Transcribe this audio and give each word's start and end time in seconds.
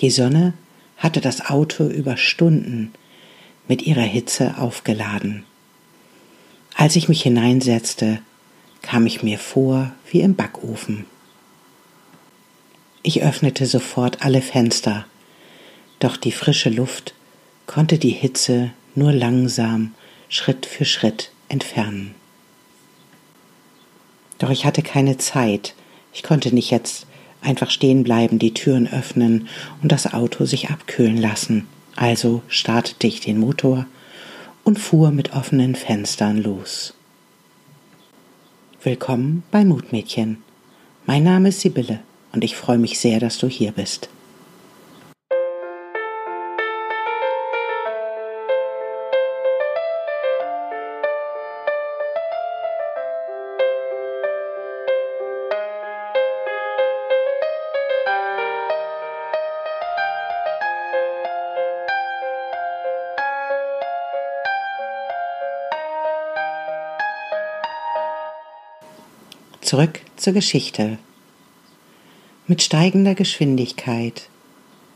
Die 0.00 0.10
Sonne 0.10 0.54
hatte 0.96 1.20
das 1.20 1.46
Auto 1.46 1.86
über 1.86 2.16
Stunden 2.16 2.92
mit 3.66 3.82
ihrer 3.82 4.02
Hitze 4.02 4.56
aufgeladen. 4.58 5.44
Als 6.74 6.94
ich 6.96 7.08
mich 7.08 7.22
hineinsetzte, 7.22 8.20
kam 8.82 9.06
ich 9.06 9.22
mir 9.22 9.38
vor 9.38 9.92
wie 10.10 10.20
im 10.20 10.36
Backofen. 10.36 11.04
Ich 13.02 13.22
öffnete 13.22 13.66
sofort 13.66 14.22
alle 14.24 14.42
Fenster, 14.42 15.04
doch 15.98 16.16
die 16.16 16.32
frische 16.32 16.70
Luft 16.70 17.14
konnte 17.66 17.98
die 17.98 18.10
Hitze 18.10 18.70
nur 18.94 19.12
langsam 19.12 19.94
Schritt 20.28 20.66
für 20.66 20.84
Schritt 20.84 21.32
entfernen. 21.48 22.14
Doch 24.38 24.50
ich 24.50 24.64
hatte 24.64 24.82
keine 24.82 25.18
Zeit, 25.18 25.74
ich 26.12 26.22
konnte 26.22 26.54
nicht 26.54 26.70
jetzt 26.70 27.07
einfach 27.40 27.70
stehen 27.70 28.04
bleiben, 28.04 28.38
die 28.38 28.54
Türen 28.54 28.88
öffnen 28.90 29.48
und 29.82 29.92
das 29.92 30.12
Auto 30.12 30.44
sich 30.44 30.70
abkühlen 30.70 31.16
lassen. 31.16 31.66
Also 31.96 32.42
startete 32.48 33.06
ich 33.06 33.20
den 33.20 33.38
Motor 33.38 33.86
und 34.64 34.78
fuhr 34.78 35.10
mit 35.10 35.34
offenen 35.34 35.74
Fenstern 35.74 36.42
los. 36.42 36.94
Willkommen 38.82 39.42
bei 39.50 39.64
Mutmädchen. 39.64 40.38
Mein 41.06 41.24
Name 41.24 41.48
ist 41.48 41.60
Sibylle 41.60 42.00
und 42.32 42.44
ich 42.44 42.56
freue 42.56 42.78
mich 42.78 42.98
sehr, 42.98 43.18
dass 43.18 43.38
du 43.38 43.48
hier 43.48 43.72
bist. 43.72 44.08
Zurück 69.68 70.00
zur 70.16 70.32
Geschichte. 70.32 70.96
Mit 72.46 72.62
steigender 72.62 73.14
Geschwindigkeit 73.14 74.30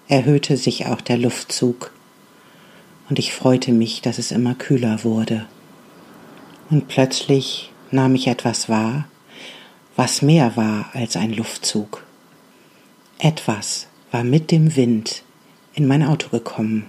erhöhte 0.08 0.56
sich 0.56 0.86
auch 0.86 1.02
der 1.02 1.18
Luftzug, 1.18 1.92
und 3.10 3.18
ich 3.18 3.34
freute 3.34 3.70
mich, 3.70 4.00
dass 4.00 4.16
es 4.16 4.32
immer 4.32 4.54
kühler 4.54 5.04
wurde. 5.04 5.46
Und 6.70 6.88
plötzlich 6.88 7.70
nahm 7.90 8.14
ich 8.14 8.28
etwas 8.28 8.70
wahr, 8.70 9.06
was 9.94 10.22
mehr 10.22 10.56
war 10.56 10.88
als 10.94 11.16
ein 11.16 11.34
Luftzug. 11.34 12.06
Etwas 13.18 13.88
war 14.10 14.24
mit 14.24 14.50
dem 14.50 14.74
Wind 14.74 15.22
in 15.74 15.86
mein 15.86 16.02
Auto 16.02 16.30
gekommen. 16.30 16.86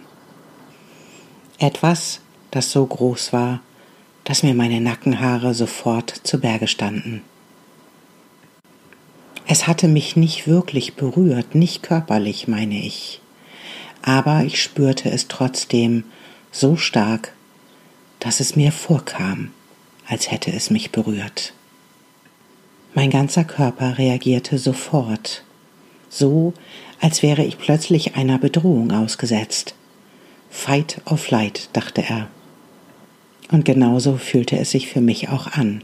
Etwas, 1.60 2.22
das 2.50 2.72
so 2.72 2.86
groß 2.86 3.34
war, 3.34 3.60
dass 4.24 4.42
mir 4.42 4.54
meine 4.54 4.80
Nackenhaare 4.80 5.54
sofort 5.54 6.12
zu 6.24 6.40
Berge 6.40 6.70
standen. 6.70 7.24
Es 9.46 9.68
hatte 9.68 9.88
mich 9.88 10.16
nicht 10.16 10.48
wirklich 10.48 10.96
berührt, 10.96 11.54
nicht 11.54 11.84
körperlich, 11.84 12.48
meine 12.48 12.80
ich. 12.80 13.22
Aber 14.02 14.44
ich 14.44 14.62
spürte 14.62 15.10
es 15.10 15.28
trotzdem 15.28 16.06
so 16.52 16.76
stark, 16.78 17.34
dass 18.20 18.40
es 18.40 18.56
mir 18.56 18.72
vorkam, 18.72 19.52
als 20.08 20.32
hätte 20.32 20.52
es 20.52 20.70
mich 20.70 20.92
berührt. 20.92 21.54
Mein 22.94 23.10
ganzer 23.10 23.44
Körper 23.44 23.98
reagierte 23.98 24.58
sofort, 24.58 25.44
so 26.10 26.54
als 27.02 27.22
wäre 27.22 27.44
ich 27.44 27.58
plötzlich 27.58 28.16
einer 28.16 28.38
Bedrohung 28.38 28.92
ausgesetzt. 28.92 29.76
Fight 30.50 31.02
or 31.06 31.18
flight, 31.18 31.70
dachte 31.74 32.04
er. 32.08 32.30
Und 33.52 33.66
genauso 33.66 34.18
fühlte 34.18 34.58
es 34.58 34.72
sich 34.72 34.88
für 34.88 35.02
mich 35.02 35.30
auch 35.30 35.48
an. 35.48 35.84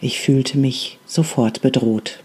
Ich 0.00 0.20
fühlte 0.20 0.58
mich 0.58 0.98
sofort 1.06 1.62
bedroht. 1.62 2.20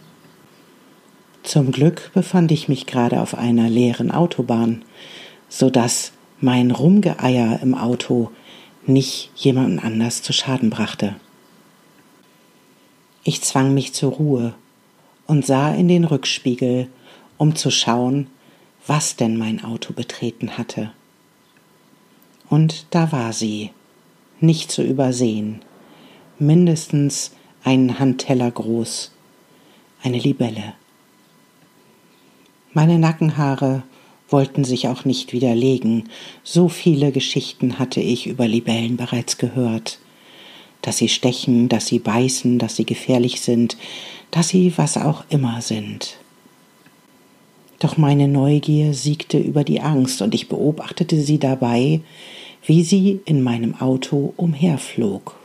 Zum 1.43 1.71
Glück 1.71 2.11
befand 2.13 2.51
ich 2.51 2.67
mich 2.67 2.85
gerade 2.85 3.19
auf 3.21 3.35
einer 3.35 3.69
leeren 3.69 4.11
Autobahn, 4.11 4.83
so 5.49 5.69
dass 5.69 6.11
mein 6.39 6.71
Rumgeeier 6.71 7.59
im 7.61 7.75
Auto 7.75 8.31
nicht 8.85 9.31
jemanden 9.35 9.79
anders 9.79 10.21
zu 10.21 10.33
Schaden 10.33 10.69
brachte. 10.69 11.15
Ich 13.23 13.41
zwang 13.41 13.73
mich 13.73 13.93
zur 13.93 14.13
Ruhe 14.13 14.53
und 15.27 15.45
sah 15.45 15.73
in 15.73 15.87
den 15.87 16.03
Rückspiegel, 16.03 16.87
um 17.37 17.55
zu 17.55 17.71
schauen, 17.71 18.27
was 18.87 19.15
denn 19.15 19.37
mein 19.37 19.63
Auto 19.63 19.93
betreten 19.93 20.57
hatte. 20.57 20.91
Und 22.49 22.85
da 22.89 23.11
war 23.11 23.33
sie, 23.33 23.71
nicht 24.39 24.71
zu 24.71 24.83
übersehen, 24.83 25.61
mindestens 26.39 27.31
einen 27.63 27.99
Handteller 27.99 28.49
groß, 28.49 29.11
eine 30.03 30.17
Libelle. 30.17 30.73
Meine 32.73 32.99
Nackenhaare 32.99 33.83
wollten 34.29 34.63
sich 34.63 34.87
auch 34.87 35.03
nicht 35.03 35.33
widerlegen, 35.33 36.09
so 36.43 36.69
viele 36.69 37.11
Geschichten 37.11 37.79
hatte 37.79 37.99
ich 37.99 38.27
über 38.27 38.47
Libellen 38.47 38.95
bereits 38.95 39.37
gehört, 39.37 39.99
dass 40.81 40.97
sie 40.97 41.09
stechen, 41.09 41.67
dass 41.67 41.87
sie 41.87 41.99
beißen, 41.99 42.59
dass 42.59 42.77
sie 42.77 42.85
gefährlich 42.85 43.41
sind, 43.41 43.75
dass 44.31 44.47
sie 44.47 44.71
was 44.77 44.95
auch 44.95 45.25
immer 45.29 45.61
sind. 45.61 46.17
Doch 47.79 47.97
meine 47.97 48.29
Neugier 48.29 48.93
siegte 48.93 49.37
über 49.37 49.65
die 49.65 49.81
Angst, 49.81 50.21
und 50.21 50.33
ich 50.33 50.47
beobachtete 50.47 51.21
sie 51.21 51.39
dabei, 51.39 51.99
wie 52.65 52.83
sie 52.83 53.19
in 53.25 53.41
meinem 53.41 53.75
Auto 53.81 54.33
umherflog. 54.37 55.35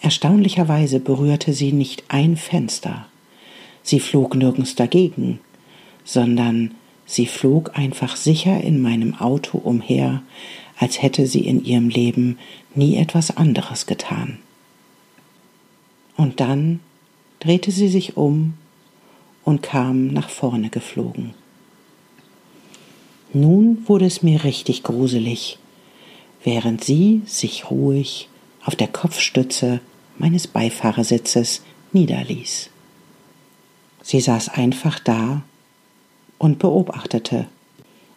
Erstaunlicherweise 0.00 1.00
berührte 1.00 1.54
sie 1.54 1.72
nicht 1.72 2.04
ein 2.08 2.36
Fenster. 2.36 3.06
Sie 3.82 4.00
flog 4.00 4.34
nirgends 4.34 4.74
dagegen, 4.74 5.40
sondern 6.08 6.70
sie 7.04 7.26
flog 7.26 7.76
einfach 7.76 8.16
sicher 8.16 8.62
in 8.62 8.80
meinem 8.80 9.14
Auto 9.16 9.58
umher, 9.58 10.22
als 10.78 11.02
hätte 11.02 11.26
sie 11.26 11.46
in 11.46 11.62
ihrem 11.62 11.90
Leben 11.90 12.38
nie 12.74 12.96
etwas 12.96 13.36
anderes 13.36 13.84
getan. 13.84 14.38
Und 16.16 16.40
dann 16.40 16.80
drehte 17.40 17.70
sie 17.70 17.88
sich 17.88 18.16
um 18.16 18.54
und 19.44 19.62
kam 19.62 20.06
nach 20.06 20.30
vorne 20.30 20.70
geflogen. 20.70 21.34
Nun 23.34 23.86
wurde 23.86 24.06
es 24.06 24.22
mir 24.22 24.44
richtig 24.44 24.84
gruselig, 24.84 25.58
während 26.42 26.82
sie 26.82 27.20
sich 27.26 27.70
ruhig 27.70 28.30
auf 28.64 28.76
der 28.76 28.88
Kopfstütze 28.88 29.80
meines 30.16 30.46
Beifahrersitzes 30.46 31.62
niederließ. 31.92 32.70
Sie 34.02 34.20
saß 34.20 34.48
einfach 34.48 35.00
da 35.00 35.42
und 36.38 36.58
beobachtete. 36.58 37.46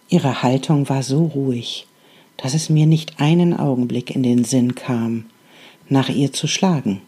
Ihre 0.10 0.44
Haltung 0.44 0.90
war 0.90 1.04
so 1.04 1.26
ruhig, 1.26 1.88
dass 2.38 2.54
es 2.54 2.70
mir 2.70 2.86
nicht 2.86 3.20
einen 3.20 3.58
Augenblick 3.58 4.16
in 4.16 4.24
den 4.24 4.44
Sinn 4.44 4.76
kam, 4.76 5.26
nach 5.90 6.10
ihr 6.10 6.32
zu 6.34 6.48
schlagen 6.48 7.02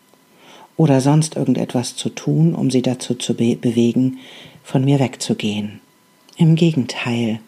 oder 0.77 1.01
sonst 1.01 1.35
irgendetwas 1.35 1.95
zu 1.95 2.09
tun, 2.09 2.55
um 2.55 2.71
sie 2.71 2.81
dazu 2.81 3.15
zu 3.15 3.35
be 3.35 3.55
bewegen, 3.55 4.19
von 4.63 4.83
mir 4.83 4.99
wegzugehen. 4.99 5.79
Im 6.37 6.55
Gegenteil, 6.55 7.39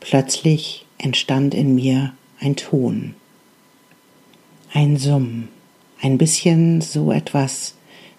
plötzlich 0.00 0.86
entstand 0.98 1.54
in 1.54 1.74
mir 1.74 2.12
ein 2.40 2.56
Ton, 2.56 3.14
ein 4.72 4.96
Summen, 4.96 5.48
ein 6.00 6.16
bisschen 6.16 6.80
so 6.80 7.12
etwas 7.12 7.74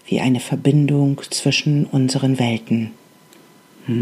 wie 0.06 0.20
eine 0.20 0.40
Verbindung 0.40 1.22
zwischen 1.30 1.86
unseren 1.86 2.38
Welten. 2.38 2.92
Und 3.88 3.96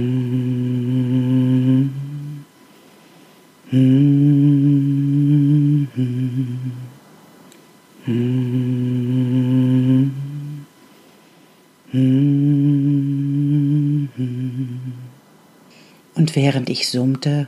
während 16.33 16.69
ich 16.69 16.89
summte, 16.89 17.47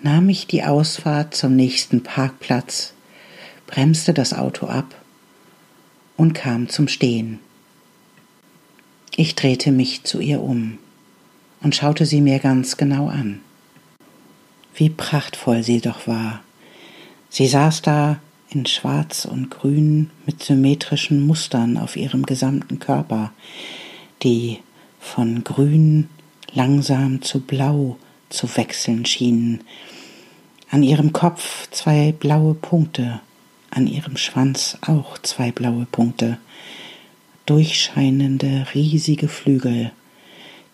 nahm 0.00 0.28
ich 0.30 0.46
die 0.46 0.62
Ausfahrt 0.64 1.34
zum 1.34 1.54
nächsten 1.54 2.02
Parkplatz, 2.02 2.94
bremste 3.66 4.14
das 4.14 4.32
Auto 4.32 4.66
ab 4.66 4.94
und 6.16 6.32
kam 6.32 6.70
zum 6.70 6.88
Stehen. 6.88 7.40
Ich 9.16 9.34
drehte 9.34 9.70
mich 9.70 10.04
zu 10.04 10.20
ihr 10.20 10.40
um 10.40 10.78
und 11.62 11.74
schaute 11.74 12.06
sie 12.06 12.20
mir 12.20 12.38
ganz 12.38 12.76
genau 12.76 13.08
an. 13.08 13.40
Wie 14.74 14.90
prachtvoll 14.90 15.62
sie 15.62 15.80
doch 15.80 16.06
war. 16.06 16.40
Sie 17.30 17.46
saß 17.46 17.82
da 17.82 18.20
in 18.50 18.66
Schwarz 18.66 19.24
und 19.24 19.50
Grün 19.50 20.10
mit 20.24 20.42
symmetrischen 20.42 21.26
Mustern 21.26 21.76
auf 21.76 21.96
ihrem 21.96 22.24
gesamten 22.24 22.78
Körper, 22.78 23.32
die 24.22 24.60
von 25.00 25.44
Grün 25.44 26.08
langsam 26.52 27.22
zu 27.22 27.40
Blau 27.40 27.96
zu 28.28 28.54
wechseln 28.56 29.04
schienen. 29.04 29.60
An 30.70 30.82
ihrem 30.82 31.12
Kopf 31.12 31.68
zwei 31.70 32.12
blaue 32.12 32.54
Punkte, 32.54 33.20
an 33.70 33.86
ihrem 33.86 34.16
Schwanz 34.16 34.78
auch 34.80 35.18
zwei 35.18 35.52
blaue 35.52 35.86
Punkte, 35.86 36.38
durchscheinende 37.46 38.66
riesige 38.74 39.28
Flügel, 39.28 39.92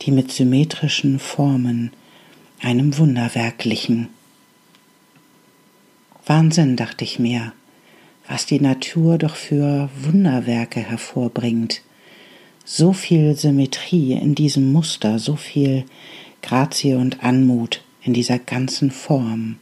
die 0.03 0.11
mit 0.11 0.33
symmetrischen 0.33 1.19
Formen 1.19 1.93
einem 2.61 2.99
Wunderwerk 2.99 3.59
glichen. 3.59 4.09
Wahnsinn, 6.27 6.77
dachte 6.77 7.05
ich 7.05 7.19
mir, 7.19 7.53
was 8.29 8.47
die 8.47 8.61
Natur 8.61 9.19
doch 9.19 9.37
für 9.37 9.89
Wunderwerke 10.01 10.81
hervorbringt. 10.81 11.83
So 12.65 12.93
viel 12.93 13.37
Symmetrie 13.37 14.13
in 14.13 14.35
diesem 14.35 14.73
Muster, 14.73 15.19
so 15.19 15.37
viel 15.37 15.85
Grazie 16.43 16.95
und 16.95 17.23
Anmut 17.23 17.83
in 18.03 18.13
dieser 18.13 18.39
ganzen 18.39 18.91
Form. 18.91 19.57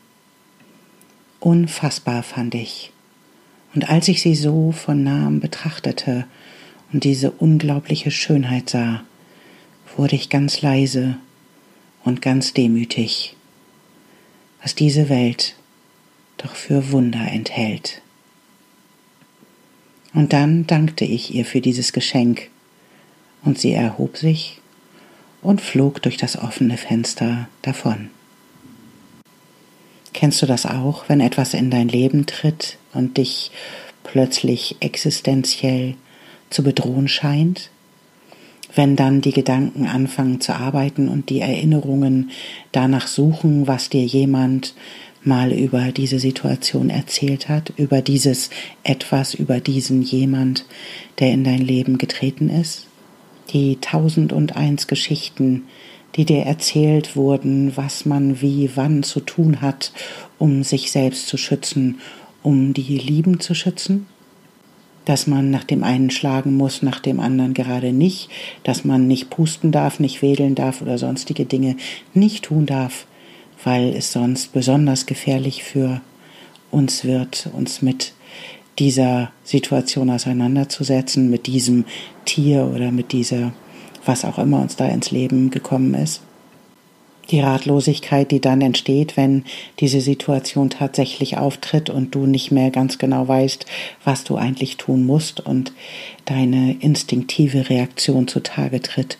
Unfassbar 1.40 2.22
fand 2.22 2.54
ich. 2.54 2.92
Und 3.74 3.88
als 3.88 4.08
ich 4.08 4.20
sie 4.20 4.34
so 4.34 4.72
von 4.72 5.02
nahem 5.02 5.40
betrachtete 5.40 6.26
und 6.92 7.04
diese 7.04 7.30
unglaubliche 7.30 8.10
Schönheit 8.10 8.68
sah, 8.68 9.02
wurde 9.96 10.16
ich 10.16 10.28
ganz 10.28 10.62
leise 10.62 11.16
und 12.04 12.22
ganz 12.22 12.54
demütig, 12.54 13.36
was 14.62 14.74
diese 14.74 15.08
Welt 15.08 15.56
doch 16.38 16.54
für 16.54 16.92
Wunder 16.92 17.26
enthält. 17.30 18.02
Und 20.12 20.32
dann 20.32 20.66
dankte 20.66 21.04
ich 21.04 21.34
ihr 21.34 21.44
für 21.44 21.60
dieses 21.60 21.92
Geschenk, 21.92 22.50
und 23.42 23.58
sie 23.58 23.72
erhob 23.72 24.16
sich 24.18 24.60
und 25.40 25.60
flog 25.60 26.02
durch 26.02 26.16
das 26.16 26.36
offene 26.36 26.76
Fenster 26.76 27.48
davon. 27.62 28.10
Kennst 30.12 30.42
du 30.42 30.46
das 30.46 30.66
auch, 30.66 31.08
wenn 31.08 31.20
etwas 31.20 31.54
in 31.54 31.70
dein 31.70 31.88
Leben 31.88 32.26
tritt 32.26 32.76
und 32.92 33.16
dich 33.16 33.50
plötzlich 34.02 34.76
existenziell 34.80 35.94
zu 36.50 36.62
bedrohen 36.62 37.08
scheint? 37.08 37.70
Wenn 38.74 38.96
dann 38.96 39.20
die 39.20 39.32
Gedanken 39.32 39.86
anfangen 39.86 40.40
zu 40.40 40.54
arbeiten 40.54 41.08
und 41.08 41.28
die 41.30 41.40
Erinnerungen 41.40 42.30
danach 42.72 43.06
suchen, 43.06 43.66
was 43.66 43.88
dir 43.88 44.04
jemand 44.04 44.74
mal 45.22 45.52
über 45.52 45.92
diese 45.92 46.18
Situation 46.18 46.88
erzählt 46.88 47.48
hat, 47.48 47.72
über 47.76 48.00
dieses 48.00 48.50
etwas, 48.84 49.34
über 49.34 49.60
diesen 49.60 50.02
jemand, 50.02 50.64
der 51.18 51.32
in 51.32 51.44
dein 51.44 51.60
Leben 51.60 51.98
getreten 51.98 52.48
ist? 52.48 52.86
Die 53.52 53.78
tausend 53.80 54.32
und 54.32 54.56
eins 54.56 54.86
Geschichten, 54.86 55.64
die 56.16 56.24
dir 56.24 56.42
erzählt 56.42 57.16
wurden, 57.16 57.76
was 57.76 58.06
man 58.06 58.40
wie 58.40 58.70
wann 58.74 59.02
zu 59.02 59.20
tun 59.20 59.60
hat, 59.60 59.92
um 60.38 60.62
sich 60.62 60.90
selbst 60.90 61.28
zu 61.28 61.36
schützen, 61.36 62.00
um 62.42 62.72
die 62.74 62.98
Lieben 62.98 63.40
zu 63.40 63.54
schützen? 63.54 64.06
Dass 65.10 65.26
man 65.26 65.50
nach 65.50 65.64
dem 65.64 65.82
einen 65.82 66.10
schlagen 66.10 66.56
muss, 66.56 66.82
nach 66.82 67.00
dem 67.00 67.18
anderen 67.18 67.52
gerade 67.52 67.92
nicht, 67.92 68.30
dass 68.62 68.84
man 68.84 69.08
nicht 69.08 69.28
pusten 69.28 69.72
darf, 69.72 69.98
nicht 69.98 70.22
wedeln 70.22 70.54
darf 70.54 70.82
oder 70.82 70.98
sonstige 70.98 71.46
Dinge 71.46 71.74
nicht 72.14 72.44
tun 72.44 72.64
darf, 72.64 73.06
weil 73.64 73.88
es 73.88 74.12
sonst 74.12 74.52
besonders 74.52 75.06
gefährlich 75.06 75.64
für 75.64 76.00
uns 76.70 77.02
wird, 77.02 77.50
uns 77.52 77.82
mit 77.82 78.12
dieser 78.78 79.32
Situation 79.42 80.10
auseinanderzusetzen, 80.10 81.28
mit 81.28 81.48
diesem 81.48 81.86
Tier 82.24 82.70
oder 82.72 82.92
mit 82.92 83.10
dieser, 83.10 83.52
was 84.04 84.24
auch 84.24 84.38
immer 84.38 84.62
uns 84.62 84.76
da 84.76 84.86
ins 84.86 85.10
Leben 85.10 85.50
gekommen 85.50 85.94
ist. 85.94 86.22
Die 87.30 87.40
Ratlosigkeit, 87.40 88.32
die 88.32 88.40
dann 88.40 88.60
entsteht, 88.60 89.16
wenn 89.16 89.44
diese 89.78 90.00
Situation 90.00 90.68
tatsächlich 90.68 91.36
auftritt 91.38 91.88
und 91.88 92.14
du 92.14 92.26
nicht 92.26 92.50
mehr 92.50 92.70
ganz 92.70 92.98
genau 92.98 93.28
weißt, 93.28 93.66
was 94.04 94.24
du 94.24 94.36
eigentlich 94.36 94.78
tun 94.78 95.06
musst 95.06 95.38
und 95.38 95.72
deine 96.24 96.76
instinktive 96.80 97.70
Reaktion 97.70 98.26
zutage 98.26 98.80
tritt, 98.80 99.16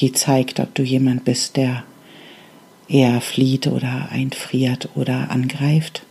die 0.00 0.12
zeigt, 0.12 0.60
ob 0.60 0.74
du 0.74 0.82
jemand 0.82 1.24
bist, 1.24 1.56
der 1.56 1.84
eher 2.86 3.20
flieht 3.22 3.66
oder 3.66 4.08
einfriert 4.10 4.90
oder 4.94 5.30
angreift? 5.30 6.02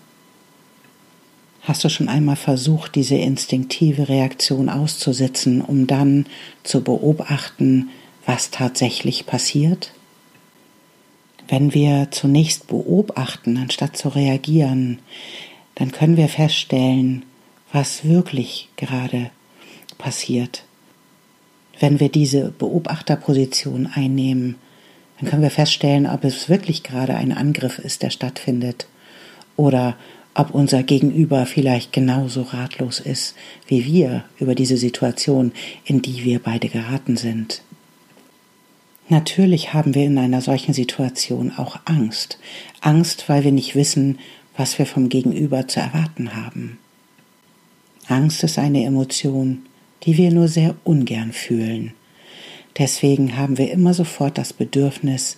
Hast 1.61 1.83
du 1.83 1.89
schon 1.89 2.07
einmal 2.07 2.37
versucht, 2.37 2.95
diese 2.95 3.15
instinktive 3.15 4.09
Reaktion 4.09 4.69
auszusetzen, 4.69 5.61
um 5.61 5.85
dann 5.85 6.25
zu 6.63 6.81
beobachten, 6.81 7.89
was 8.25 8.51
tatsächlich 8.51 9.25
passiert? 9.25 9.91
Wenn 11.47 11.73
wir 11.73 12.09
zunächst 12.11 12.67
beobachten, 12.67 13.57
anstatt 13.57 13.95
zu 13.95 14.09
reagieren, 14.09 14.99
dann 15.75 15.91
können 15.91 16.17
wir 16.17 16.27
feststellen, 16.27 17.23
was 17.71 18.03
wirklich 18.03 18.69
gerade 18.75 19.31
passiert. 19.97 20.63
Wenn 21.79 21.99
wir 21.99 22.09
diese 22.09 22.51
Beobachterposition 22.51 23.87
einnehmen, 23.87 24.55
dann 25.19 25.29
können 25.29 25.41
wir 25.41 25.51
feststellen, 25.51 26.07
ob 26.07 26.23
es 26.23 26.49
wirklich 26.49 26.83
gerade 26.83 27.15
ein 27.15 27.31
Angriff 27.31 27.79
ist, 27.79 28.03
der 28.03 28.09
stattfindet, 28.09 28.87
oder 29.55 29.95
ob 30.33 30.53
unser 30.53 30.83
Gegenüber 30.83 31.47
vielleicht 31.47 31.91
genauso 31.91 32.43
ratlos 32.43 32.99
ist 32.99 33.35
wie 33.65 33.85
wir 33.85 34.23
über 34.39 34.53
diese 34.53 34.77
Situation, 34.77 35.51
in 35.83 36.01
die 36.01 36.23
wir 36.23 36.39
beide 36.39 36.69
geraten 36.69 37.17
sind. 37.17 37.63
Natürlich 39.09 39.73
haben 39.73 39.95
wir 39.95 40.05
in 40.05 40.17
einer 40.17 40.41
solchen 40.41 40.73
Situation 40.73 41.53
auch 41.55 41.79
Angst. 41.85 42.39
Angst, 42.81 43.29
weil 43.29 43.43
wir 43.43 43.53
nicht 43.53 43.75
wissen, 43.75 44.19
was 44.57 44.79
wir 44.79 44.85
vom 44.85 45.07
Gegenüber 45.07 45.67
zu 45.67 45.79
erwarten 45.79 46.35
haben. 46.35 46.77
Angst 48.07 48.43
ist 48.43 48.57
eine 48.57 48.83
Emotion, 48.83 49.65
die 50.03 50.17
wir 50.17 50.31
nur 50.31 50.47
sehr 50.47 50.75
ungern 50.83 51.31
fühlen. 51.31 51.93
Deswegen 52.77 53.37
haben 53.37 53.57
wir 53.57 53.71
immer 53.71 53.93
sofort 53.93 54.37
das 54.37 54.53
Bedürfnis, 54.53 55.37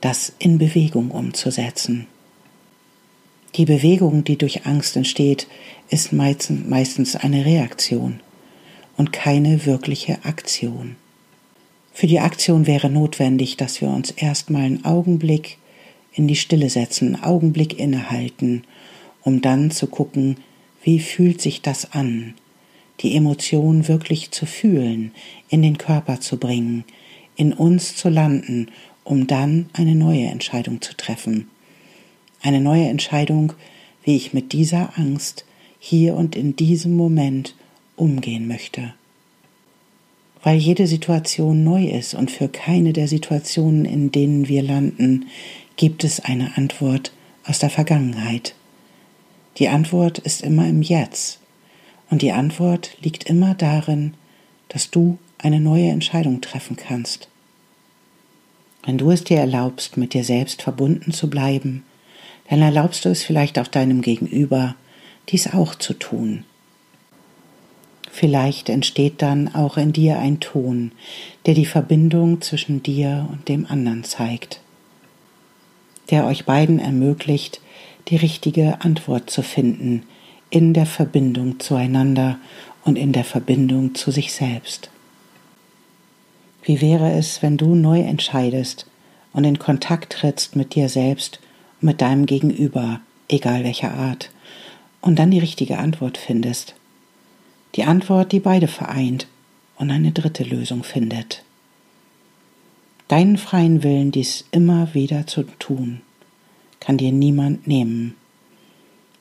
das 0.00 0.32
in 0.38 0.58
Bewegung 0.58 1.10
umzusetzen. 1.10 2.06
Die 3.56 3.64
Bewegung, 3.64 4.24
die 4.24 4.36
durch 4.36 4.66
Angst 4.66 4.96
entsteht, 4.96 5.46
ist 5.88 6.12
meistens 6.12 7.16
eine 7.16 7.44
Reaktion 7.44 8.20
und 8.96 9.12
keine 9.12 9.66
wirkliche 9.66 10.24
Aktion. 10.24 10.96
Für 11.96 12.08
die 12.08 12.18
Aktion 12.18 12.66
wäre 12.66 12.90
notwendig, 12.90 13.56
dass 13.56 13.80
wir 13.80 13.88
uns 13.88 14.10
erstmal 14.10 14.62
einen 14.62 14.84
Augenblick 14.84 15.58
in 16.12 16.26
die 16.26 16.34
Stille 16.34 16.68
setzen, 16.68 17.14
einen 17.14 17.24
Augenblick 17.24 17.78
innehalten, 17.78 18.64
um 19.22 19.40
dann 19.40 19.70
zu 19.70 19.86
gucken, 19.86 20.38
wie 20.82 20.98
fühlt 20.98 21.40
sich 21.40 21.62
das 21.62 21.92
an, 21.92 22.34
die 23.00 23.14
Emotion 23.14 23.86
wirklich 23.86 24.32
zu 24.32 24.44
fühlen, 24.44 25.12
in 25.48 25.62
den 25.62 25.78
Körper 25.78 26.18
zu 26.18 26.36
bringen, 26.36 26.82
in 27.36 27.52
uns 27.52 27.94
zu 27.94 28.08
landen, 28.08 28.72
um 29.04 29.28
dann 29.28 29.66
eine 29.72 29.94
neue 29.94 30.26
Entscheidung 30.26 30.82
zu 30.82 30.96
treffen. 30.96 31.48
Eine 32.42 32.60
neue 32.60 32.88
Entscheidung, 32.88 33.52
wie 34.02 34.16
ich 34.16 34.34
mit 34.34 34.52
dieser 34.52 34.98
Angst 34.98 35.44
hier 35.78 36.16
und 36.16 36.34
in 36.34 36.56
diesem 36.56 36.96
Moment 36.96 37.54
umgehen 37.94 38.48
möchte. 38.48 38.94
Weil 40.44 40.58
jede 40.58 40.86
Situation 40.86 41.64
neu 41.64 41.86
ist 41.86 42.14
und 42.14 42.30
für 42.30 42.48
keine 42.48 42.92
der 42.92 43.08
Situationen, 43.08 43.86
in 43.86 44.12
denen 44.12 44.46
wir 44.46 44.62
landen, 44.62 45.26
gibt 45.76 46.04
es 46.04 46.20
eine 46.20 46.56
Antwort 46.56 47.12
aus 47.44 47.58
der 47.58 47.70
Vergangenheit. 47.70 48.54
Die 49.58 49.68
Antwort 49.68 50.18
ist 50.18 50.42
immer 50.42 50.68
im 50.68 50.82
Jetzt 50.82 51.40
und 52.10 52.20
die 52.20 52.32
Antwort 52.32 52.96
liegt 53.00 53.24
immer 53.24 53.54
darin, 53.54 54.14
dass 54.68 54.90
du 54.90 55.18
eine 55.38 55.60
neue 55.60 55.88
Entscheidung 55.88 56.42
treffen 56.42 56.76
kannst. 56.76 57.28
Wenn 58.84 58.98
du 58.98 59.10
es 59.10 59.24
dir 59.24 59.38
erlaubst, 59.38 59.96
mit 59.96 60.12
dir 60.12 60.24
selbst 60.24 60.60
verbunden 60.60 61.12
zu 61.12 61.30
bleiben, 61.30 61.84
dann 62.50 62.60
erlaubst 62.60 63.06
du 63.06 63.08
es 63.08 63.22
vielleicht 63.22 63.58
auch 63.58 63.66
deinem 63.66 64.02
Gegenüber, 64.02 64.74
dies 65.30 65.54
auch 65.54 65.74
zu 65.74 65.94
tun. 65.94 66.44
Vielleicht 68.16 68.68
entsteht 68.68 69.22
dann 69.22 69.52
auch 69.56 69.76
in 69.76 69.92
dir 69.92 70.20
ein 70.20 70.38
Ton, 70.38 70.92
der 71.46 71.54
die 71.54 71.66
Verbindung 71.66 72.40
zwischen 72.42 72.80
dir 72.80 73.28
und 73.28 73.48
dem 73.48 73.66
anderen 73.66 74.04
zeigt, 74.04 74.60
der 76.10 76.24
euch 76.24 76.44
beiden 76.44 76.78
ermöglicht, 76.78 77.60
die 78.06 78.14
richtige 78.14 78.80
Antwort 78.82 79.30
zu 79.30 79.42
finden 79.42 80.04
in 80.48 80.74
der 80.74 80.86
Verbindung 80.86 81.58
zueinander 81.58 82.38
und 82.84 82.98
in 82.98 83.10
der 83.10 83.24
Verbindung 83.24 83.96
zu 83.96 84.12
sich 84.12 84.32
selbst. 84.32 84.90
Wie 86.62 86.80
wäre 86.80 87.10
es, 87.14 87.42
wenn 87.42 87.56
du 87.56 87.74
neu 87.74 87.98
entscheidest 87.98 88.86
und 89.32 89.42
in 89.42 89.58
Kontakt 89.58 90.12
trittst 90.12 90.54
mit 90.54 90.76
dir 90.76 90.88
selbst 90.88 91.40
und 91.80 91.86
mit 91.86 92.00
deinem 92.00 92.26
Gegenüber, 92.26 93.00
egal 93.26 93.64
welcher 93.64 93.92
Art, 93.92 94.30
und 95.00 95.18
dann 95.18 95.32
die 95.32 95.40
richtige 95.40 95.78
Antwort 95.78 96.16
findest? 96.16 96.76
Die 97.74 97.84
Antwort, 97.84 98.32
die 98.32 98.40
beide 98.40 98.68
vereint 98.68 99.26
und 99.76 99.90
eine 99.90 100.12
dritte 100.12 100.44
Lösung 100.44 100.84
findet. 100.84 101.42
Deinen 103.08 103.36
freien 103.36 103.82
Willen, 103.82 104.12
dies 104.12 104.44
immer 104.50 104.94
wieder 104.94 105.26
zu 105.26 105.42
tun. 105.58 106.00
kann 106.80 106.98
dir 106.98 107.12
niemand 107.12 107.66
nehmen. 107.66 108.14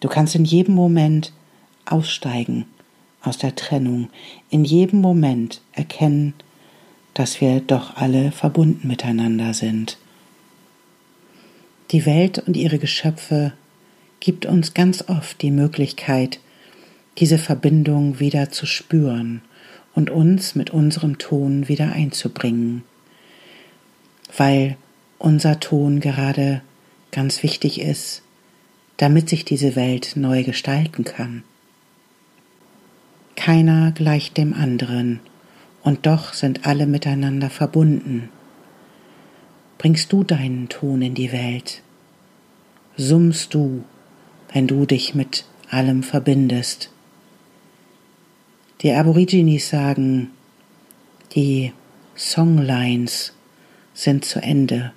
Du 0.01 0.09
kannst 0.09 0.35
in 0.35 0.43
jedem 0.43 0.75
Moment 0.75 1.31
aussteigen 1.85 2.65
aus 3.21 3.37
der 3.37 3.55
Trennung, 3.55 4.09
in 4.49 4.65
jedem 4.65 4.99
Moment 4.99 5.61
erkennen, 5.71 6.33
dass 7.13 7.39
wir 7.39 7.61
doch 7.61 7.95
alle 7.95 8.31
verbunden 8.33 8.87
miteinander 8.87 9.53
sind. 9.53 9.97
Die 11.91 12.05
Welt 12.05 12.39
und 12.39 12.57
ihre 12.57 12.79
Geschöpfe 12.79 13.53
gibt 14.19 14.45
uns 14.45 14.73
ganz 14.73 15.07
oft 15.07 15.41
die 15.41 15.51
Möglichkeit, 15.51 16.39
diese 17.19 17.37
Verbindung 17.37 18.19
wieder 18.19 18.49
zu 18.49 18.65
spüren 18.65 19.41
und 19.93 20.09
uns 20.09 20.55
mit 20.55 20.71
unserem 20.71 21.17
Ton 21.17 21.67
wieder 21.67 21.91
einzubringen, 21.91 22.83
weil 24.35 24.77
unser 25.19 25.59
Ton 25.59 25.99
gerade 25.99 26.61
ganz 27.11 27.43
wichtig 27.43 27.79
ist, 27.79 28.23
damit 28.97 29.29
sich 29.29 29.45
diese 29.45 29.75
Welt 29.75 30.13
neu 30.15 30.43
gestalten 30.43 31.03
kann. 31.03 31.43
Keiner 33.35 33.91
gleicht 33.91 34.37
dem 34.37 34.53
anderen, 34.53 35.19
und 35.83 36.05
doch 36.05 36.33
sind 36.33 36.65
alle 36.65 36.87
miteinander 36.87 37.49
verbunden. 37.49 38.29
Bringst 39.77 40.13
du 40.13 40.23
deinen 40.23 40.69
Ton 40.69 41.01
in 41.01 41.13
die 41.13 41.33
Welt? 41.33 41.81
Summst 42.95 43.53
du, 43.53 43.83
wenn 44.53 44.65
du 44.65 44.85
dich 44.85 45.13
mit 45.13 45.45
allem 45.69 46.03
verbindest? 46.03 46.89
Die 48.83 48.91
Aborigines 48.91 49.69
sagen, 49.69 50.31
die 51.35 51.71
Songlines 52.15 53.31
sind 53.93 54.25
zu 54.25 54.41
Ende 54.41 54.91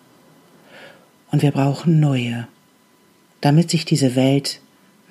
und 1.31 1.43
wir 1.43 1.53
brauchen 1.53 2.01
neue, 2.01 2.49
damit 3.41 3.71
sich 3.71 3.85
diese 3.85 4.17
Welt 4.17 4.61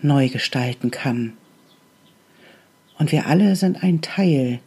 neu 0.01 0.27
gestalten 0.27 0.91
kann. 0.91 1.33
Und 2.99 3.13
wir 3.13 3.27
alle 3.27 3.55
sind 3.55 3.81
ein 3.81 4.01
Teil 4.01 4.59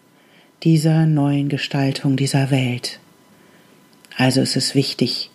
dieser 0.62 1.04
neuen 1.04 1.50
Gestaltung 1.50 2.16
dieser 2.16 2.50
Welt. 2.50 3.00
Also 4.16 4.40
ist 4.40 4.56
es 4.56 4.74
wichtig, 4.74 5.30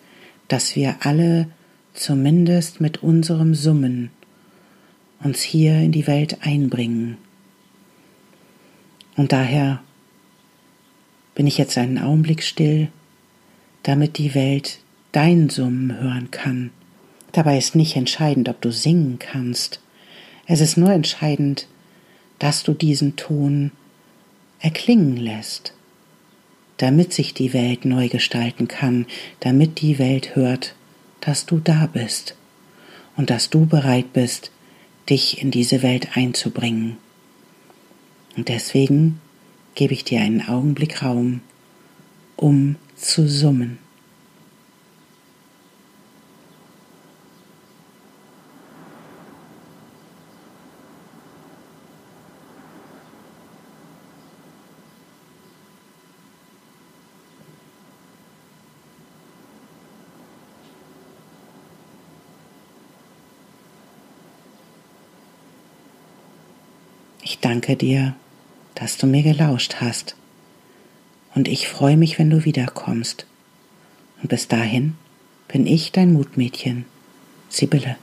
dass 0.48 0.76
wir 0.76 0.96
alle 1.02 1.48
zumindest 1.94 2.82
mit 2.82 3.04
unserem 3.04 3.54
Summen 3.54 4.10
uns 5.24 5.44
hier 5.44 5.76
in 5.76 5.92
die 5.92 6.08
Welt 6.08 6.40
einbringen. 6.42 7.18
Und 9.16 9.32
daher 9.32 9.82
bin 11.36 11.48
ich 11.48 11.58
jetzt 11.58 11.78
einen 11.78 11.98
Augenblick 11.98 12.44
still, 12.44 12.90
damit 13.84 14.18
die 14.18 14.34
Welt 14.36 14.80
dein 15.12 15.50
Summen 15.50 16.00
hören 16.00 16.32
kann. 16.32 16.72
Dabei 17.32 17.58
ist 17.58 17.76
nicht 17.76 17.96
entscheidend, 17.96 18.50
ob 18.50 18.62
du 18.62 18.72
singen 18.72 19.20
kannst. 19.20 19.80
Es 20.46 20.62
ist 20.62 20.78
nur 20.78 20.92
entscheidend, 20.92 21.68
dass 22.40 22.64
du 22.64 22.74
diesen 22.74 23.16
Ton 23.16 23.72
erklingen 24.60 25.18
lässt, 25.18 25.74
damit 26.78 27.14
sich 27.14 27.34
die 27.34 27.54
Welt 27.54 27.86
neu 27.86 28.10
gestalten 28.10 28.68
kann, 28.68 29.06
damit 29.40 29.82
die 29.82 30.00
Welt 30.00 30.36
hört, 30.36 30.76
dass 31.22 31.46
du 31.46 31.60
da 31.60 31.88
bist 31.88 32.36
und 33.16 33.30
dass 33.30 33.50
du 33.50 33.66
bereit 33.66 34.14
bist, 34.14 34.52
dich 35.10 35.42
in 35.42 35.52
diese 35.52 35.82
Welt 35.82 36.16
einzubringen. 36.16 36.98
Und 38.36 38.50
deswegen 38.50 39.22
gebe 39.76 39.94
ich 39.94 40.04
dir 40.04 40.22
einen 40.22 40.48
Augenblick 40.48 41.04
Raum, 41.04 41.42
um 42.36 42.76
zu 42.96 43.28
summen. 43.28 43.78
Ich 67.22 67.40
danke 67.40 67.76
dir, 67.76 68.16
dass 68.84 68.98
du 68.98 69.08
mir 69.08 69.24
gelauscht 69.24 69.76
hast. 69.80 70.18
Und 71.36 71.48
ich 71.48 71.70
freue 71.70 71.96
mich, 71.96 72.20
wenn 72.20 72.30
du 72.30 72.44
wiederkommst. 72.44 73.26
Und 74.22 74.28
bis 74.28 74.50
dahin 74.50 74.96
bin 75.48 75.66
ich 75.66 75.94
dein 75.94 76.12
Mutmädchen, 76.12 76.84
Sibylle. 77.48 77.96